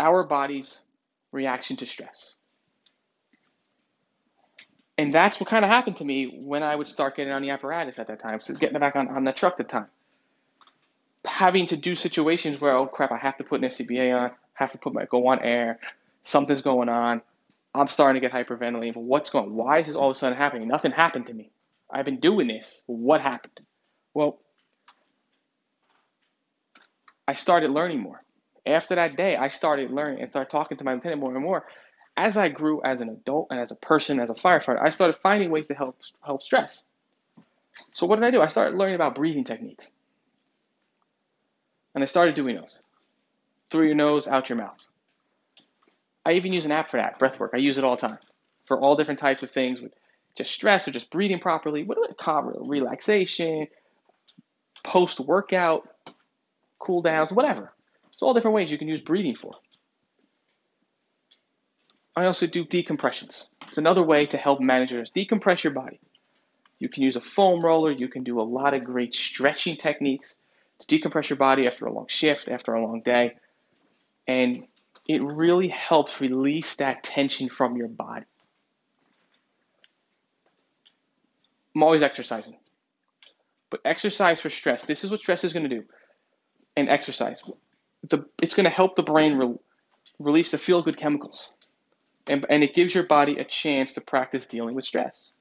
our 0.00 0.24
body's 0.24 0.82
reaction 1.30 1.76
to 1.76 1.86
stress. 1.86 2.34
And 4.98 5.12
that's 5.12 5.38
what 5.40 5.48
kind 5.48 5.64
of 5.64 5.70
happened 5.70 5.96
to 5.96 6.04
me 6.04 6.26
when 6.26 6.62
I 6.62 6.74
would 6.74 6.86
start 6.86 7.16
getting 7.16 7.32
on 7.32 7.42
the 7.42 7.50
apparatus 7.50 7.98
at 7.98 8.08
that 8.08 8.20
time, 8.20 8.40
so 8.40 8.54
getting 8.54 8.78
back 8.78 8.96
on, 8.96 9.08
on 9.08 9.24
the 9.24 9.32
truck 9.32 9.54
at 9.60 9.68
the 9.68 9.72
time. 9.72 9.88
Having 11.24 11.66
to 11.66 11.76
do 11.76 11.94
situations 11.94 12.60
where, 12.60 12.76
oh 12.76 12.86
crap, 12.86 13.12
I 13.12 13.18
have 13.18 13.36
to 13.38 13.44
put 13.44 13.60
an 13.60 13.68
SCBA 13.68 14.16
on, 14.16 14.30
have 14.54 14.72
to 14.72 14.78
put 14.78 14.94
my 14.94 15.04
go 15.04 15.28
on 15.28 15.40
air, 15.40 15.78
something's 16.22 16.62
going 16.62 16.88
on, 16.88 17.22
I'm 17.74 17.88
starting 17.88 18.22
to 18.22 18.28
get 18.28 18.32
hyperventilating. 18.36 18.94
What's 18.94 19.30
going 19.30 19.46
on? 19.46 19.54
Why 19.54 19.80
is 19.80 19.88
this 19.88 19.96
all 19.96 20.10
of 20.10 20.16
a 20.16 20.18
sudden 20.18 20.38
happening? 20.38 20.68
Nothing 20.68 20.92
happened 20.92 21.26
to 21.26 21.34
me. 21.34 21.50
I've 21.90 22.04
been 22.04 22.20
doing 22.20 22.46
this. 22.46 22.84
What 22.86 23.20
happened? 23.20 23.60
Well, 24.14 24.38
I 27.26 27.32
started 27.32 27.70
learning 27.70 28.00
more. 28.00 28.22
After 28.66 28.94
that 28.94 29.16
day, 29.16 29.36
I 29.36 29.48
started 29.48 29.90
learning 29.90 30.20
and 30.20 30.30
started 30.30 30.50
talking 30.50 30.78
to 30.78 30.84
my 30.84 30.94
lieutenant 30.94 31.20
more 31.20 31.34
and 31.34 31.44
more. 31.44 31.66
As 32.16 32.36
I 32.36 32.48
grew 32.48 32.82
as 32.82 33.00
an 33.00 33.08
adult 33.08 33.48
and 33.50 33.60
as 33.60 33.72
a 33.72 33.76
person, 33.76 34.20
as 34.20 34.30
a 34.30 34.34
firefighter, 34.34 34.80
I 34.80 34.90
started 34.90 35.14
finding 35.14 35.50
ways 35.50 35.68
to 35.68 35.74
help 35.74 35.96
help 36.24 36.42
stress. 36.42 36.84
So 37.92 38.06
what 38.06 38.16
did 38.16 38.24
I 38.24 38.30
do? 38.30 38.40
I 38.40 38.46
started 38.46 38.78
learning 38.78 38.94
about 38.94 39.14
breathing 39.14 39.44
techniques. 39.44 39.92
And 41.94 42.02
I 42.02 42.06
started 42.06 42.34
doing 42.34 42.56
those. 42.56 42.82
Through 43.70 43.86
your 43.86 43.96
nose, 43.96 44.28
out 44.28 44.48
your 44.48 44.58
mouth. 44.58 44.86
I 46.24 46.32
even 46.32 46.52
use 46.52 46.64
an 46.64 46.72
app 46.72 46.90
for 46.90 46.96
that, 46.98 47.18
breathwork. 47.18 47.50
I 47.52 47.58
use 47.58 47.78
it 47.78 47.84
all 47.84 47.96
the 47.96 48.08
time 48.08 48.18
for 48.66 48.80
all 48.80 48.96
different 48.96 49.20
types 49.20 49.42
of 49.42 49.50
things 49.50 49.80
with 49.80 49.92
just 50.36 50.52
stress 50.52 50.88
or 50.88 50.90
just 50.90 51.10
breathing 51.10 51.38
properly, 51.38 51.84
what 51.84 51.98
I 51.98 52.12
call? 52.14 52.42
Relaxation, 52.66 53.68
post 54.82 55.20
workout, 55.20 55.88
cool 56.84 57.02
downs, 57.02 57.32
whatever. 57.32 57.72
It's 58.12 58.22
all 58.22 58.34
different 58.34 58.54
ways 58.54 58.70
you 58.70 58.78
can 58.78 58.88
use 58.88 59.00
breathing 59.00 59.34
for. 59.34 59.54
I 62.16 62.26
also 62.26 62.46
do 62.46 62.64
decompressions. 62.64 63.48
It's 63.66 63.78
another 63.78 64.02
way 64.02 64.26
to 64.26 64.36
help 64.36 64.60
managers 64.60 65.10
decompress 65.10 65.64
your 65.64 65.72
body. 65.72 65.98
You 66.78 66.88
can 66.88 67.02
use 67.02 67.16
a 67.16 67.20
foam 67.20 67.60
roller, 67.60 67.90
you 67.90 68.08
can 68.08 68.22
do 68.22 68.40
a 68.40 68.42
lot 68.42 68.74
of 68.74 68.84
great 68.84 69.14
stretching 69.14 69.76
techniques 69.76 70.40
to 70.78 70.86
decompress 70.86 71.28
your 71.28 71.38
body 71.38 71.66
after 71.66 71.86
a 71.86 71.92
long 71.92 72.06
shift, 72.08 72.48
after 72.48 72.74
a 72.74 72.84
long 72.84 73.00
day. 73.00 73.34
And 74.28 74.64
it 75.08 75.22
really 75.22 75.68
helps 75.68 76.20
release 76.20 76.76
that 76.76 77.02
tension 77.02 77.48
from 77.48 77.76
your 77.76 77.88
body. 77.88 78.26
I'm 81.74 81.82
always 81.82 82.02
exercising. 82.02 82.56
But 83.70 83.80
exercise 83.84 84.40
for 84.40 84.50
stress, 84.50 84.84
this 84.84 85.02
is 85.02 85.10
what 85.10 85.20
stress 85.20 85.42
is 85.42 85.52
going 85.52 85.68
to 85.68 85.80
do. 85.80 85.84
And 86.76 86.88
exercise, 86.88 87.42
the, 88.08 88.26
it's 88.42 88.54
going 88.54 88.64
to 88.64 88.70
help 88.70 88.96
the 88.96 89.02
brain 89.02 89.36
re- 89.36 89.54
release 90.18 90.50
the 90.50 90.58
feel 90.58 90.82
good 90.82 90.96
chemicals. 90.96 91.52
And, 92.26 92.44
and 92.48 92.64
it 92.64 92.74
gives 92.74 92.94
your 92.94 93.04
body 93.04 93.38
a 93.38 93.44
chance 93.44 93.92
to 93.92 94.00
practice 94.00 94.46
dealing 94.46 94.74
with 94.74 94.84
stress. 94.84 95.32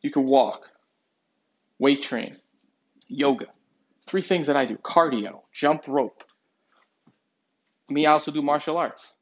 You 0.00 0.10
can 0.10 0.24
walk, 0.24 0.70
weight 1.78 2.02
train, 2.02 2.34
yoga. 3.08 3.46
Three 4.06 4.20
things 4.20 4.46
that 4.48 4.56
I 4.56 4.66
do 4.66 4.76
cardio, 4.76 5.40
jump 5.52 5.88
rope, 5.88 6.24
me, 7.88 8.06
I 8.06 8.12
also 8.12 8.30
do 8.32 8.42
martial 8.42 8.78
arts, 8.78 9.16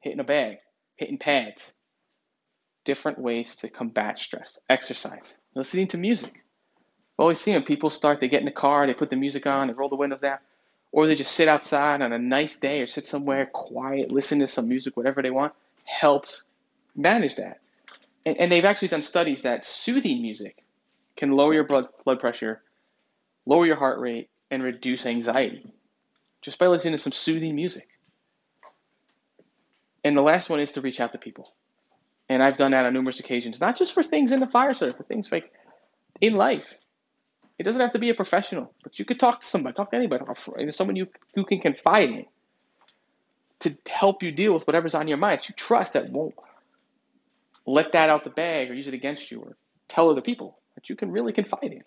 hitting 0.00 0.20
a 0.20 0.24
bag, 0.24 0.58
hitting 0.96 1.18
pads, 1.18 1.74
different 2.84 3.18
ways 3.18 3.56
to 3.56 3.68
combat 3.68 4.18
stress, 4.18 4.58
exercise, 4.68 5.38
listening 5.54 5.88
to 5.88 5.98
music. 5.98 6.41
I've 7.18 7.24
always 7.24 7.46
when 7.46 7.62
people 7.62 7.90
start, 7.90 8.20
they 8.20 8.28
get 8.28 8.40
in 8.40 8.46
the 8.46 8.52
car, 8.52 8.86
they 8.86 8.94
put 8.94 9.10
the 9.10 9.16
music 9.16 9.46
on, 9.46 9.68
they 9.68 9.74
roll 9.74 9.88
the 9.88 9.96
windows 9.96 10.22
down, 10.22 10.38
or 10.92 11.06
they 11.06 11.14
just 11.14 11.32
sit 11.32 11.48
outside 11.48 12.02
on 12.02 12.12
a 12.12 12.18
nice 12.18 12.58
day 12.58 12.80
or 12.80 12.86
sit 12.86 13.06
somewhere 13.06 13.46
quiet, 13.46 14.10
listen 14.10 14.38
to 14.40 14.46
some 14.46 14.68
music, 14.68 14.96
whatever 14.96 15.22
they 15.22 15.30
want, 15.30 15.52
helps 15.84 16.44
manage 16.96 17.36
that. 17.36 17.60
And, 18.24 18.36
and 18.38 18.52
they've 18.52 18.64
actually 18.64 18.88
done 18.88 19.02
studies 19.02 19.42
that 19.42 19.64
soothing 19.64 20.22
music 20.22 20.62
can 21.16 21.32
lower 21.32 21.54
your 21.54 21.64
blood, 21.64 21.88
blood 22.04 22.20
pressure, 22.20 22.62
lower 23.46 23.66
your 23.66 23.76
heart 23.76 23.98
rate, 24.00 24.28
and 24.50 24.62
reduce 24.62 25.06
anxiety 25.06 25.72
just 26.40 26.58
by 26.58 26.66
listening 26.66 26.92
to 26.92 26.98
some 26.98 27.12
soothing 27.12 27.54
music. 27.54 27.88
And 30.04 30.16
the 30.16 30.22
last 30.22 30.50
one 30.50 30.60
is 30.60 30.72
to 30.72 30.80
reach 30.80 31.00
out 31.00 31.12
to 31.12 31.18
people. 31.18 31.52
And 32.28 32.42
I've 32.42 32.56
done 32.56 32.72
that 32.72 32.84
on 32.84 32.92
numerous 32.92 33.20
occasions, 33.20 33.60
not 33.60 33.76
just 33.76 33.92
for 33.92 34.02
things 34.02 34.32
in 34.32 34.40
the 34.40 34.46
fire 34.46 34.74
service, 34.74 34.96
for 34.96 35.04
things 35.04 35.30
like 35.30 35.52
in 36.20 36.34
life. 36.34 36.76
It 37.62 37.64
doesn't 37.64 37.80
have 37.80 37.92
to 37.92 38.00
be 38.00 38.10
a 38.10 38.14
professional, 38.14 38.74
but 38.82 38.98
you 38.98 39.04
could 39.04 39.20
talk 39.20 39.40
to 39.40 39.46
somebody, 39.46 39.72
talk 39.72 39.92
to 39.92 39.96
anybody, 39.96 40.24
someone 40.72 40.96
you, 40.96 41.06
you 41.36 41.44
can 41.44 41.60
confide 41.60 42.10
in 42.10 42.26
to 43.60 43.72
help 43.88 44.24
you 44.24 44.32
deal 44.32 44.52
with 44.52 44.66
whatever's 44.66 44.96
on 44.96 45.06
your 45.06 45.16
mind. 45.16 45.48
You 45.48 45.54
trust 45.54 45.92
that 45.92 46.10
won't 46.10 46.34
let 47.64 47.92
that 47.92 48.10
out 48.10 48.24
the 48.24 48.30
bag 48.30 48.68
or 48.68 48.74
use 48.74 48.88
it 48.88 48.94
against 48.94 49.30
you 49.30 49.42
or 49.42 49.56
tell 49.86 50.10
other 50.10 50.20
people 50.20 50.58
that 50.74 50.90
you 50.90 50.96
can 50.96 51.12
really 51.12 51.32
confide 51.32 51.62
in. 51.62 51.84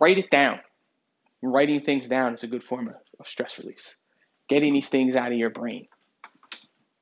Write 0.00 0.18
it 0.18 0.30
down. 0.30 0.60
Writing 1.42 1.80
things 1.80 2.06
down 2.06 2.34
is 2.34 2.44
a 2.44 2.46
good 2.46 2.62
form 2.62 2.94
of 3.18 3.26
stress 3.26 3.58
release 3.58 3.98
getting 4.46 4.74
these 4.74 4.88
things 4.88 5.16
out 5.16 5.32
of 5.32 5.38
your 5.38 5.50
brain 5.50 5.88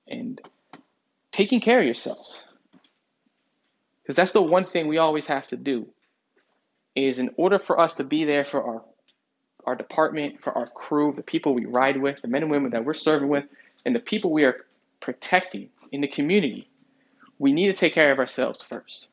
and 0.09 0.41
taking 1.31 1.61
care 1.61 1.81
of 1.81 1.85
yourselves. 1.85 2.43
Because 4.03 4.17
that's 4.17 4.33
the 4.33 4.41
one 4.41 4.65
thing 4.65 4.89
we 4.89 4.97
always 4.97 5.27
have 5.27 5.47
to 5.49 5.59
do 5.59 5.91
is 6.97 7.19
in 7.19 7.31
order 7.37 7.59
for 7.59 7.79
us 7.79 7.95
to 7.95 8.05
be 8.05 8.25
there 8.25 8.45
for 8.45 8.63
our 8.65 8.85
our 9.67 9.75
department, 9.75 10.41
for 10.41 10.57
our 10.57 10.67
crew, 10.67 11.13
the 11.15 11.23
people 11.23 11.53
we 11.53 11.65
ride 11.65 11.97
with, 11.97 12.23
the 12.23 12.29
men 12.29 12.43
and 12.43 12.51
women 12.53 12.71
that 12.71 12.85
we're 12.85 12.95
serving 12.95 13.29
with, 13.29 13.45
and 13.85 13.97
the 13.97 14.01
people 14.01 14.33
we 14.33 14.45
are 14.45 14.65
protecting 15.01 15.69
in 15.91 16.01
the 16.01 16.09
community, 16.09 16.69
we 17.39 17.53
need 17.53 17.67
to 17.67 17.73
take 17.73 17.93
care 17.93 18.13
of 18.13 18.19
ourselves 18.21 18.63
first. 18.63 19.11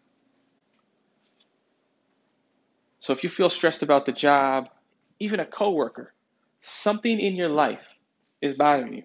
So 2.99 3.13
if 3.13 3.23
you 3.23 3.29
feel 3.29 3.49
stressed 3.49 3.81
about 3.83 4.05
the 4.05 4.11
job, 4.11 4.69
even 5.19 5.39
a 5.39 5.45
coworker, 5.45 6.13
something 6.59 7.19
in 7.19 7.35
your 7.35 7.49
life 7.49 7.97
is 8.41 8.53
bothering 8.53 8.93
you. 8.93 9.03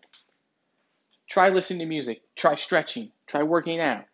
Try 1.28 1.48
listening 1.48 1.80
to 1.80 1.86
music, 1.86 2.22
try 2.36 2.54
stretching, 2.54 3.10
try 3.26 3.42
working 3.42 3.80
out. 3.80 4.04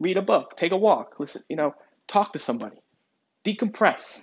Read 0.00 0.16
a 0.16 0.22
book, 0.22 0.56
take 0.56 0.72
a 0.72 0.76
walk, 0.76 1.16
listen, 1.18 1.42
you 1.48 1.56
know, 1.56 1.74
talk 2.08 2.32
to 2.32 2.38
somebody. 2.38 2.80
Decompress. 3.44 4.22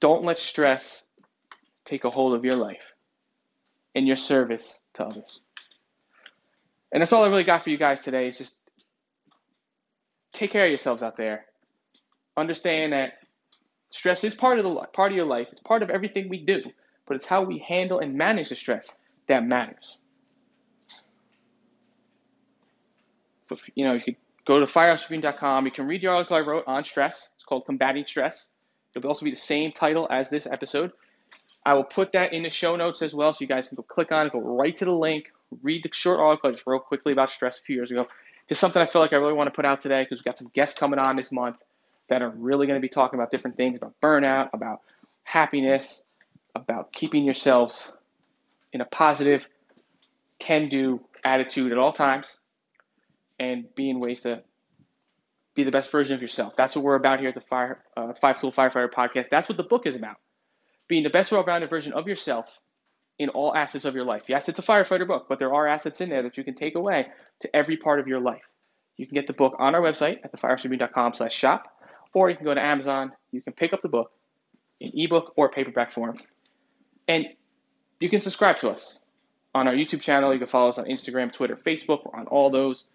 Don't 0.00 0.24
let 0.24 0.38
stress 0.38 1.06
take 1.84 2.04
a 2.04 2.10
hold 2.10 2.34
of 2.34 2.44
your 2.44 2.54
life 2.54 2.94
and 3.94 4.06
your 4.06 4.16
service 4.16 4.82
to 4.94 5.04
others. 5.04 5.40
And 6.92 7.00
that's 7.00 7.12
all 7.12 7.24
I 7.24 7.28
really 7.28 7.44
got 7.44 7.62
for 7.62 7.70
you 7.70 7.76
guys 7.76 8.00
today 8.00 8.28
is 8.28 8.38
just 8.38 8.60
take 10.32 10.50
care 10.50 10.64
of 10.64 10.70
yourselves 10.70 11.02
out 11.02 11.16
there. 11.16 11.44
Understand 12.36 12.92
that 12.92 13.20
Stress 13.90 14.22
is 14.22 14.36
part 14.36 14.58
of 14.58 14.64
the 14.64 14.74
part 14.92 15.10
of 15.10 15.16
your 15.16 15.26
life. 15.26 15.48
It's 15.50 15.60
part 15.60 15.82
of 15.82 15.90
everything 15.90 16.28
we 16.28 16.38
do, 16.38 16.62
but 17.06 17.16
it's 17.16 17.26
how 17.26 17.42
we 17.42 17.58
handle 17.58 17.98
and 17.98 18.14
manage 18.14 18.48
the 18.48 18.54
stress 18.54 18.96
that 19.26 19.44
matters. 19.44 19.98
So, 23.48 23.56
you 23.74 23.84
know, 23.84 23.94
you 23.94 24.00
could 24.00 24.16
go 24.44 24.60
to 24.60 24.66
firehousetribune.com. 24.66 25.66
You 25.66 25.72
can 25.72 25.86
read 25.86 26.00
the 26.00 26.08
article 26.08 26.36
I 26.36 26.40
wrote 26.40 26.64
on 26.66 26.84
stress. 26.84 27.30
It's 27.34 27.44
called 27.44 27.66
Combating 27.66 28.06
Stress. 28.06 28.50
It'll 28.94 29.08
also 29.08 29.24
be 29.24 29.30
the 29.30 29.36
same 29.36 29.72
title 29.72 30.06
as 30.10 30.30
this 30.30 30.46
episode. 30.46 30.92
I 31.64 31.74
will 31.74 31.84
put 31.84 32.12
that 32.12 32.32
in 32.32 32.42
the 32.42 32.48
show 32.48 32.76
notes 32.76 33.02
as 33.02 33.14
well, 33.14 33.32
so 33.32 33.42
you 33.42 33.46
guys 33.46 33.68
can 33.68 33.76
go 33.76 33.82
click 33.82 34.12
on 34.12 34.26
it, 34.26 34.32
go 34.32 34.40
right 34.40 34.74
to 34.76 34.84
the 34.84 34.94
link, 34.94 35.30
read 35.62 35.82
the 35.82 35.90
short 35.92 36.18
article 36.18 36.48
I 36.48 36.52
just 36.52 36.66
wrote 36.66 36.86
quickly 36.86 37.12
about 37.12 37.30
stress 37.30 37.60
a 37.60 37.62
few 37.62 37.76
years 37.76 37.90
ago. 37.90 38.08
Just 38.48 38.60
something 38.60 38.80
I 38.80 38.86
feel 38.86 39.02
like 39.02 39.12
I 39.12 39.16
really 39.16 39.34
want 39.34 39.48
to 39.48 39.52
put 39.52 39.64
out 39.64 39.80
today 39.80 40.02
because 40.02 40.18
we've 40.18 40.24
got 40.24 40.38
some 40.38 40.50
guests 40.52 40.78
coming 40.78 40.98
on 40.98 41.16
this 41.16 41.30
month 41.30 41.56
that 42.08 42.22
are 42.22 42.30
really 42.30 42.66
going 42.66 42.78
to 42.78 42.82
be 42.82 42.88
talking 42.88 43.18
about 43.18 43.30
different 43.30 43.56
things 43.56 43.76
about 43.76 43.94
burnout, 44.00 44.50
about 44.52 44.80
happiness, 45.22 46.04
about 46.56 46.92
keeping 46.92 47.24
yourselves 47.24 47.92
in 48.72 48.80
a 48.80 48.84
positive, 48.84 49.48
can 50.40 50.68
do 50.68 51.00
attitude 51.22 51.70
at 51.70 51.78
all 51.78 51.92
times 51.92 52.39
and 53.40 53.74
be 53.74 53.90
in 53.90 53.98
ways 53.98 54.20
to 54.20 54.42
be 55.54 55.64
the 55.64 55.72
best 55.72 55.90
version 55.90 56.14
of 56.14 56.22
yourself. 56.22 56.54
That's 56.54 56.76
what 56.76 56.84
we're 56.84 56.94
about 56.94 57.18
here 57.18 57.30
at 57.30 57.34
the 57.34 57.40
Fire 57.40 57.82
uh, 57.96 58.12
Five 58.12 58.40
Tool 58.40 58.52
Firefighter 58.52 58.90
Podcast. 58.90 59.30
That's 59.30 59.48
what 59.48 59.58
the 59.58 59.64
book 59.64 59.86
is 59.86 59.96
about. 59.96 60.16
Being 60.86 61.02
the 61.02 61.10
best 61.10 61.32
well-rounded 61.32 61.70
version 61.70 61.92
of 61.92 62.06
yourself 62.06 62.60
in 63.18 63.30
all 63.30 63.54
assets 63.54 63.84
of 63.84 63.94
your 63.94 64.04
life. 64.04 64.24
Yes, 64.28 64.48
it's 64.48 64.58
a 64.58 64.62
firefighter 64.62 65.06
book, 65.06 65.26
but 65.28 65.38
there 65.38 65.52
are 65.52 65.66
assets 65.66 66.00
in 66.00 66.08
there 66.08 66.22
that 66.22 66.38
you 66.38 66.44
can 66.44 66.54
take 66.54 66.74
away 66.74 67.08
to 67.40 67.56
every 67.56 67.76
part 67.76 67.98
of 67.98 68.06
your 68.06 68.20
life. 68.20 68.42
You 68.96 69.06
can 69.06 69.14
get 69.14 69.26
the 69.26 69.32
book 69.32 69.56
on 69.58 69.74
our 69.74 69.80
website 69.80 70.20
at 70.22 70.32
thefiretribune.com 70.32 71.14
slash 71.14 71.34
shop, 71.34 71.68
or 72.14 72.30
you 72.30 72.36
can 72.36 72.44
go 72.44 72.54
to 72.54 72.62
Amazon. 72.62 73.12
You 73.32 73.40
can 73.40 73.52
pick 73.54 73.72
up 73.72 73.80
the 73.80 73.88
book 73.88 74.12
in 74.80 74.90
ebook 74.94 75.32
or 75.36 75.48
paperback 75.48 75.92
form. 75.92 76.18
And 77.08 77.26
you 77.98 78.08
can 78.08 78.20
subscribe 78.20 78.58
to 78.58 78.70
us 78.70 78.98
on 79.54 79.68
our 79.68 79.74
YouTube 79.74 80.00
channel. 80.00 80.32
You 80.32 80.38
can 80.38 80.48
follow 80.48 80.68
us 80.68 80.78
on 80.78 80.86
Instagram, 80.86 81.32
Twitter, 81.32 81.56
Facebook. 81.56 82.04
We're 82.04 82.18
on 82.20 82.26
all 82.26 82.50
those. 82.50 82.88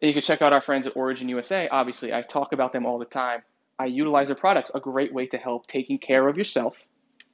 And 0.00 0.08
you 0.08 0.14
can 0.14 0.22
check 0.22 0.42
out 0.42 0.52
our 0.52 0.60
friends 0.60 0.86
at 0.86 0.96
Origin 0.96 1.28
USA. 1.28 1.68
Obviously, 1.68 2.14
I 2.14 2.22
talk 2.22 2.52
about 2.52 2.72
them 2.72 2.86
all 2.86 2.98
the 2.98 3.04
time. 3.04 3.42
I 3.78 3.86
utilize 3.86 4.28
their 4.28 4.36
products, 4.36 4.70
a 4.74 4.80
great 4.80 5.12
way 5.12 5.26
to 5.26 5.38
help 5.38 5.66
taking 5.66 5.98
care 5.98 6.26
of 6.28 6.36
yourself 6.36 6.86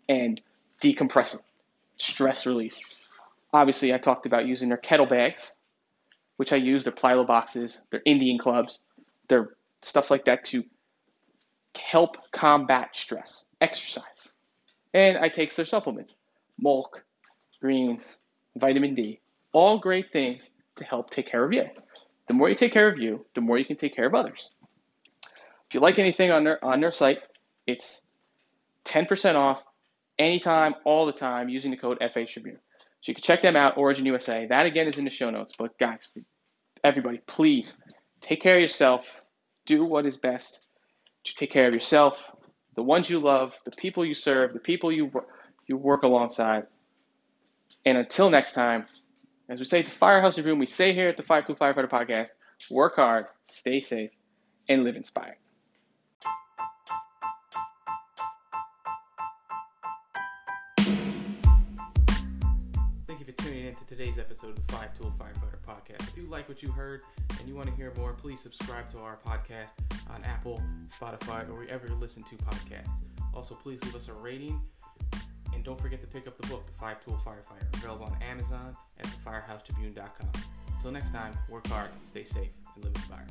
and 0.08 0.40
decompressing, 0.80 1.42
stress 1.96 2.46
release. 2.46 2.80
Obviously, 3.52 3.94
I 3.94 3.98
talked 3.98 4.26
about 4.26 4.46
using 4.46 4.68
their 4.68 4.78
kettle 4.78 5.06
bags, 5.06 5.54
which 6.36 6.52
I 6.52 6.56
use, 6.56 6.84
their 6.84 6.92
plyo 6.92 7.26
boxes, 7.26 7.84
their 7.90 8.02
Indian 8.04 8.38
clubs, 8.38 8.80
their 9.28 9.56
stuff 9.82 10.10
like 10.10 10.26
that 10.26 10.44
to 10.46 10.64
help 11.76 12.16
combat 12.32 12.94
stress, 12.94 13.48
exercise. 13.60 14.34
And 14.94 15.18
I 15.18 15.28
take 15.28 15.54
their 15.54 15.64
supplements, 15.64 16.16
milk, 16.58 17.04
greens, 17.60 18.18
vitamin 18.56 18.94
D, 18.94 19.20
all 19.52 19.78
great 19.78 20.10
things 20.10 20.50
to 20.76 20.84
help 20.84 21.10
take 21.10 21.26
care 21.26 21.44
of 21.44 21.52
you. 21.52 21.68
The 22.26 22.34
more 22.34 22.48
you 22.48 22.54
take 22.54 22.72
care 22.72 22.88
of 22.88 22.98
you, 22.98 23.24
the 23.34 23.40
more 23.40 23.58
you 23.58 23.64
can 23.64 23.76
take 23.76 23.94
care 23.94 24.06
of 24.06 24.14
others. 24.14 24.50
If 25.68 25.74
you 25.74 25.80
like 25.80 25.98
anything 25.98 26.30
on 26.30 26.44
their 26.44 26.64
on 26.64 26.80
their 26.80 26.90
site, 26.90 27.20
it's 27.66 28.04
10% 28.84 29.34
off 29.34 29.64
anytime, 30.18 30.74
all 30.84 31.06
the 31.06 31.12
time, 31.12 31.48
using 31.48 31.70
the 31.70 31.76
code 31.76 31.98
FH 32.00 32.28
Tribune. 32.28 32.58
So 33.00 33.10
you 33.10 33.14
can 33.14 33.22
check 33.22 33.42
them 33.42 33.56
out, 33.56 33.76
Origin 33.76 34.06
USA. 34.06 34.46
That 34.46 34.66
again 34.66 34.86
is 34.86 34.98
in 34.98 35.04
the 35.04 35.10
show 35.10 35.30
notes. 35.30 35.52
But 35.58 35.78
guys, 35.78 36.16
everybody, 36.82 37.18
please 37.26 37.82
take 38.20 38.40
care 38.40 38.56
of 38.56 38.60
yourself. 38.60 39.22
Do 39.64 39.84
what 39.84 40.06
is 40.06 40.16
best 40.16 40.66
to 41.24 41.34
take 41.34 41.50
care 41.50 41.66
of 41.66 41.74
yourself, 41.74 42.30
the 42.74 42.82
ones 42.82 43.10
you 43.10 43.18
love, 43.18 43.58
the 43.64 43.72
people 43.72 44.04
you 44.04 44.14
serve, 44.14 44.52
the 44.52 44.60
people 44.60 44.92
you 44.92 45.10
you 45.66 45.76
work 45.76 46.04
alongside. 46.04 46.66
And 47.84 47.98
until 47.98 48.30
next 48.30 48.52
time, 48.52 48.86
as 49.48 49.60
we 49.60 49.64
say 49.64 49.80
at 49.80 49.84
the 49.84 49.90
Firehouse 49.90 50.34
Tribune, 50.34 50.58
we 50.58 50.66
say 50.66 50.92
here 50.92 51.08
at 51.08 51.16
the 51.16 51.22
5 51.22 51.44
Firefighter 51.44 51.88
Podcast, 51.88 52.30
work 52.70 52.96
hard, 52.96 53.26
stay 53.44 53.80
safe, 53.80 54.10
and 54.68 54.82
live 54.82 54.96
inspired. 54.96 55.36
Thank 63.06 63.20
you 63.20 63.24
for 63.24 63.32
tuning 63.32 63.66
in 63.66 63.74
to 63.76 63.86
today's 63.86 64.18
episode 64.18 64.58
of 64.58 64.66
the 64.66 64.72
Five 64.72 64.92
Tool 64.94 65.12
Firefighter 65.16 65.60
Podcast. 65.64 66.08
If 66.08 66.16
you 66.16 66.26
like 66.26 66.48
what 66.48 66.60
you 66.60 66.72
heard 66.72 67.02
and 67.38 67.48
you 67.48 67.54
want 67.54 67.68
to 67.68 67.74
hear 67.76 67.92
more, 67.96 68.14
please 68.14 68.40
subscribe 68.40 68.90
to 68.90 68.98
our 68.98 69.18
podcast 69.24 69.74
on 70.10 70.24
Apple, 70.24 70.60
Spotify, 70.88 71.48
or 71.48 71.54
wherever 71.54 71.86
you 71.86 71.94
listen 71.94 72.24
to 72.24 72.36
podcasts. 72.36 73.02
Also, 73.32 73.54
please 73.54 73.82
leave 73.84 73.94
us 73.94 74.08
a 74.08 74.12
rating 74.12 74.60
don't 75.66 75.80
forget 75.80 76.00
to 76.00 76.06
pick 76.06 76.28
up 76.28 76.40
the 76.40 76.46
book, 76.46 76.64
The 76.64 76.72
Five 76.74 77.04
Tool 77.04 77.14
Firefighter, 77.14 77.74
available 77.74 78.06
on 78.06 78.16
Amazon 78.22 78.76
at 79.00 79.06
thefirehousetribune.com. 79.06 80.28
Until 80.76 80.92
next 80.92 81.10
time, 81.10 81.36
work 81.50 81.66
hard, 81.66 81.90
stay 82.04 82.22
safe, 82.22 82.50
and 82.76 82.84
live 82.84 82.94
inspired. 82.94 83.28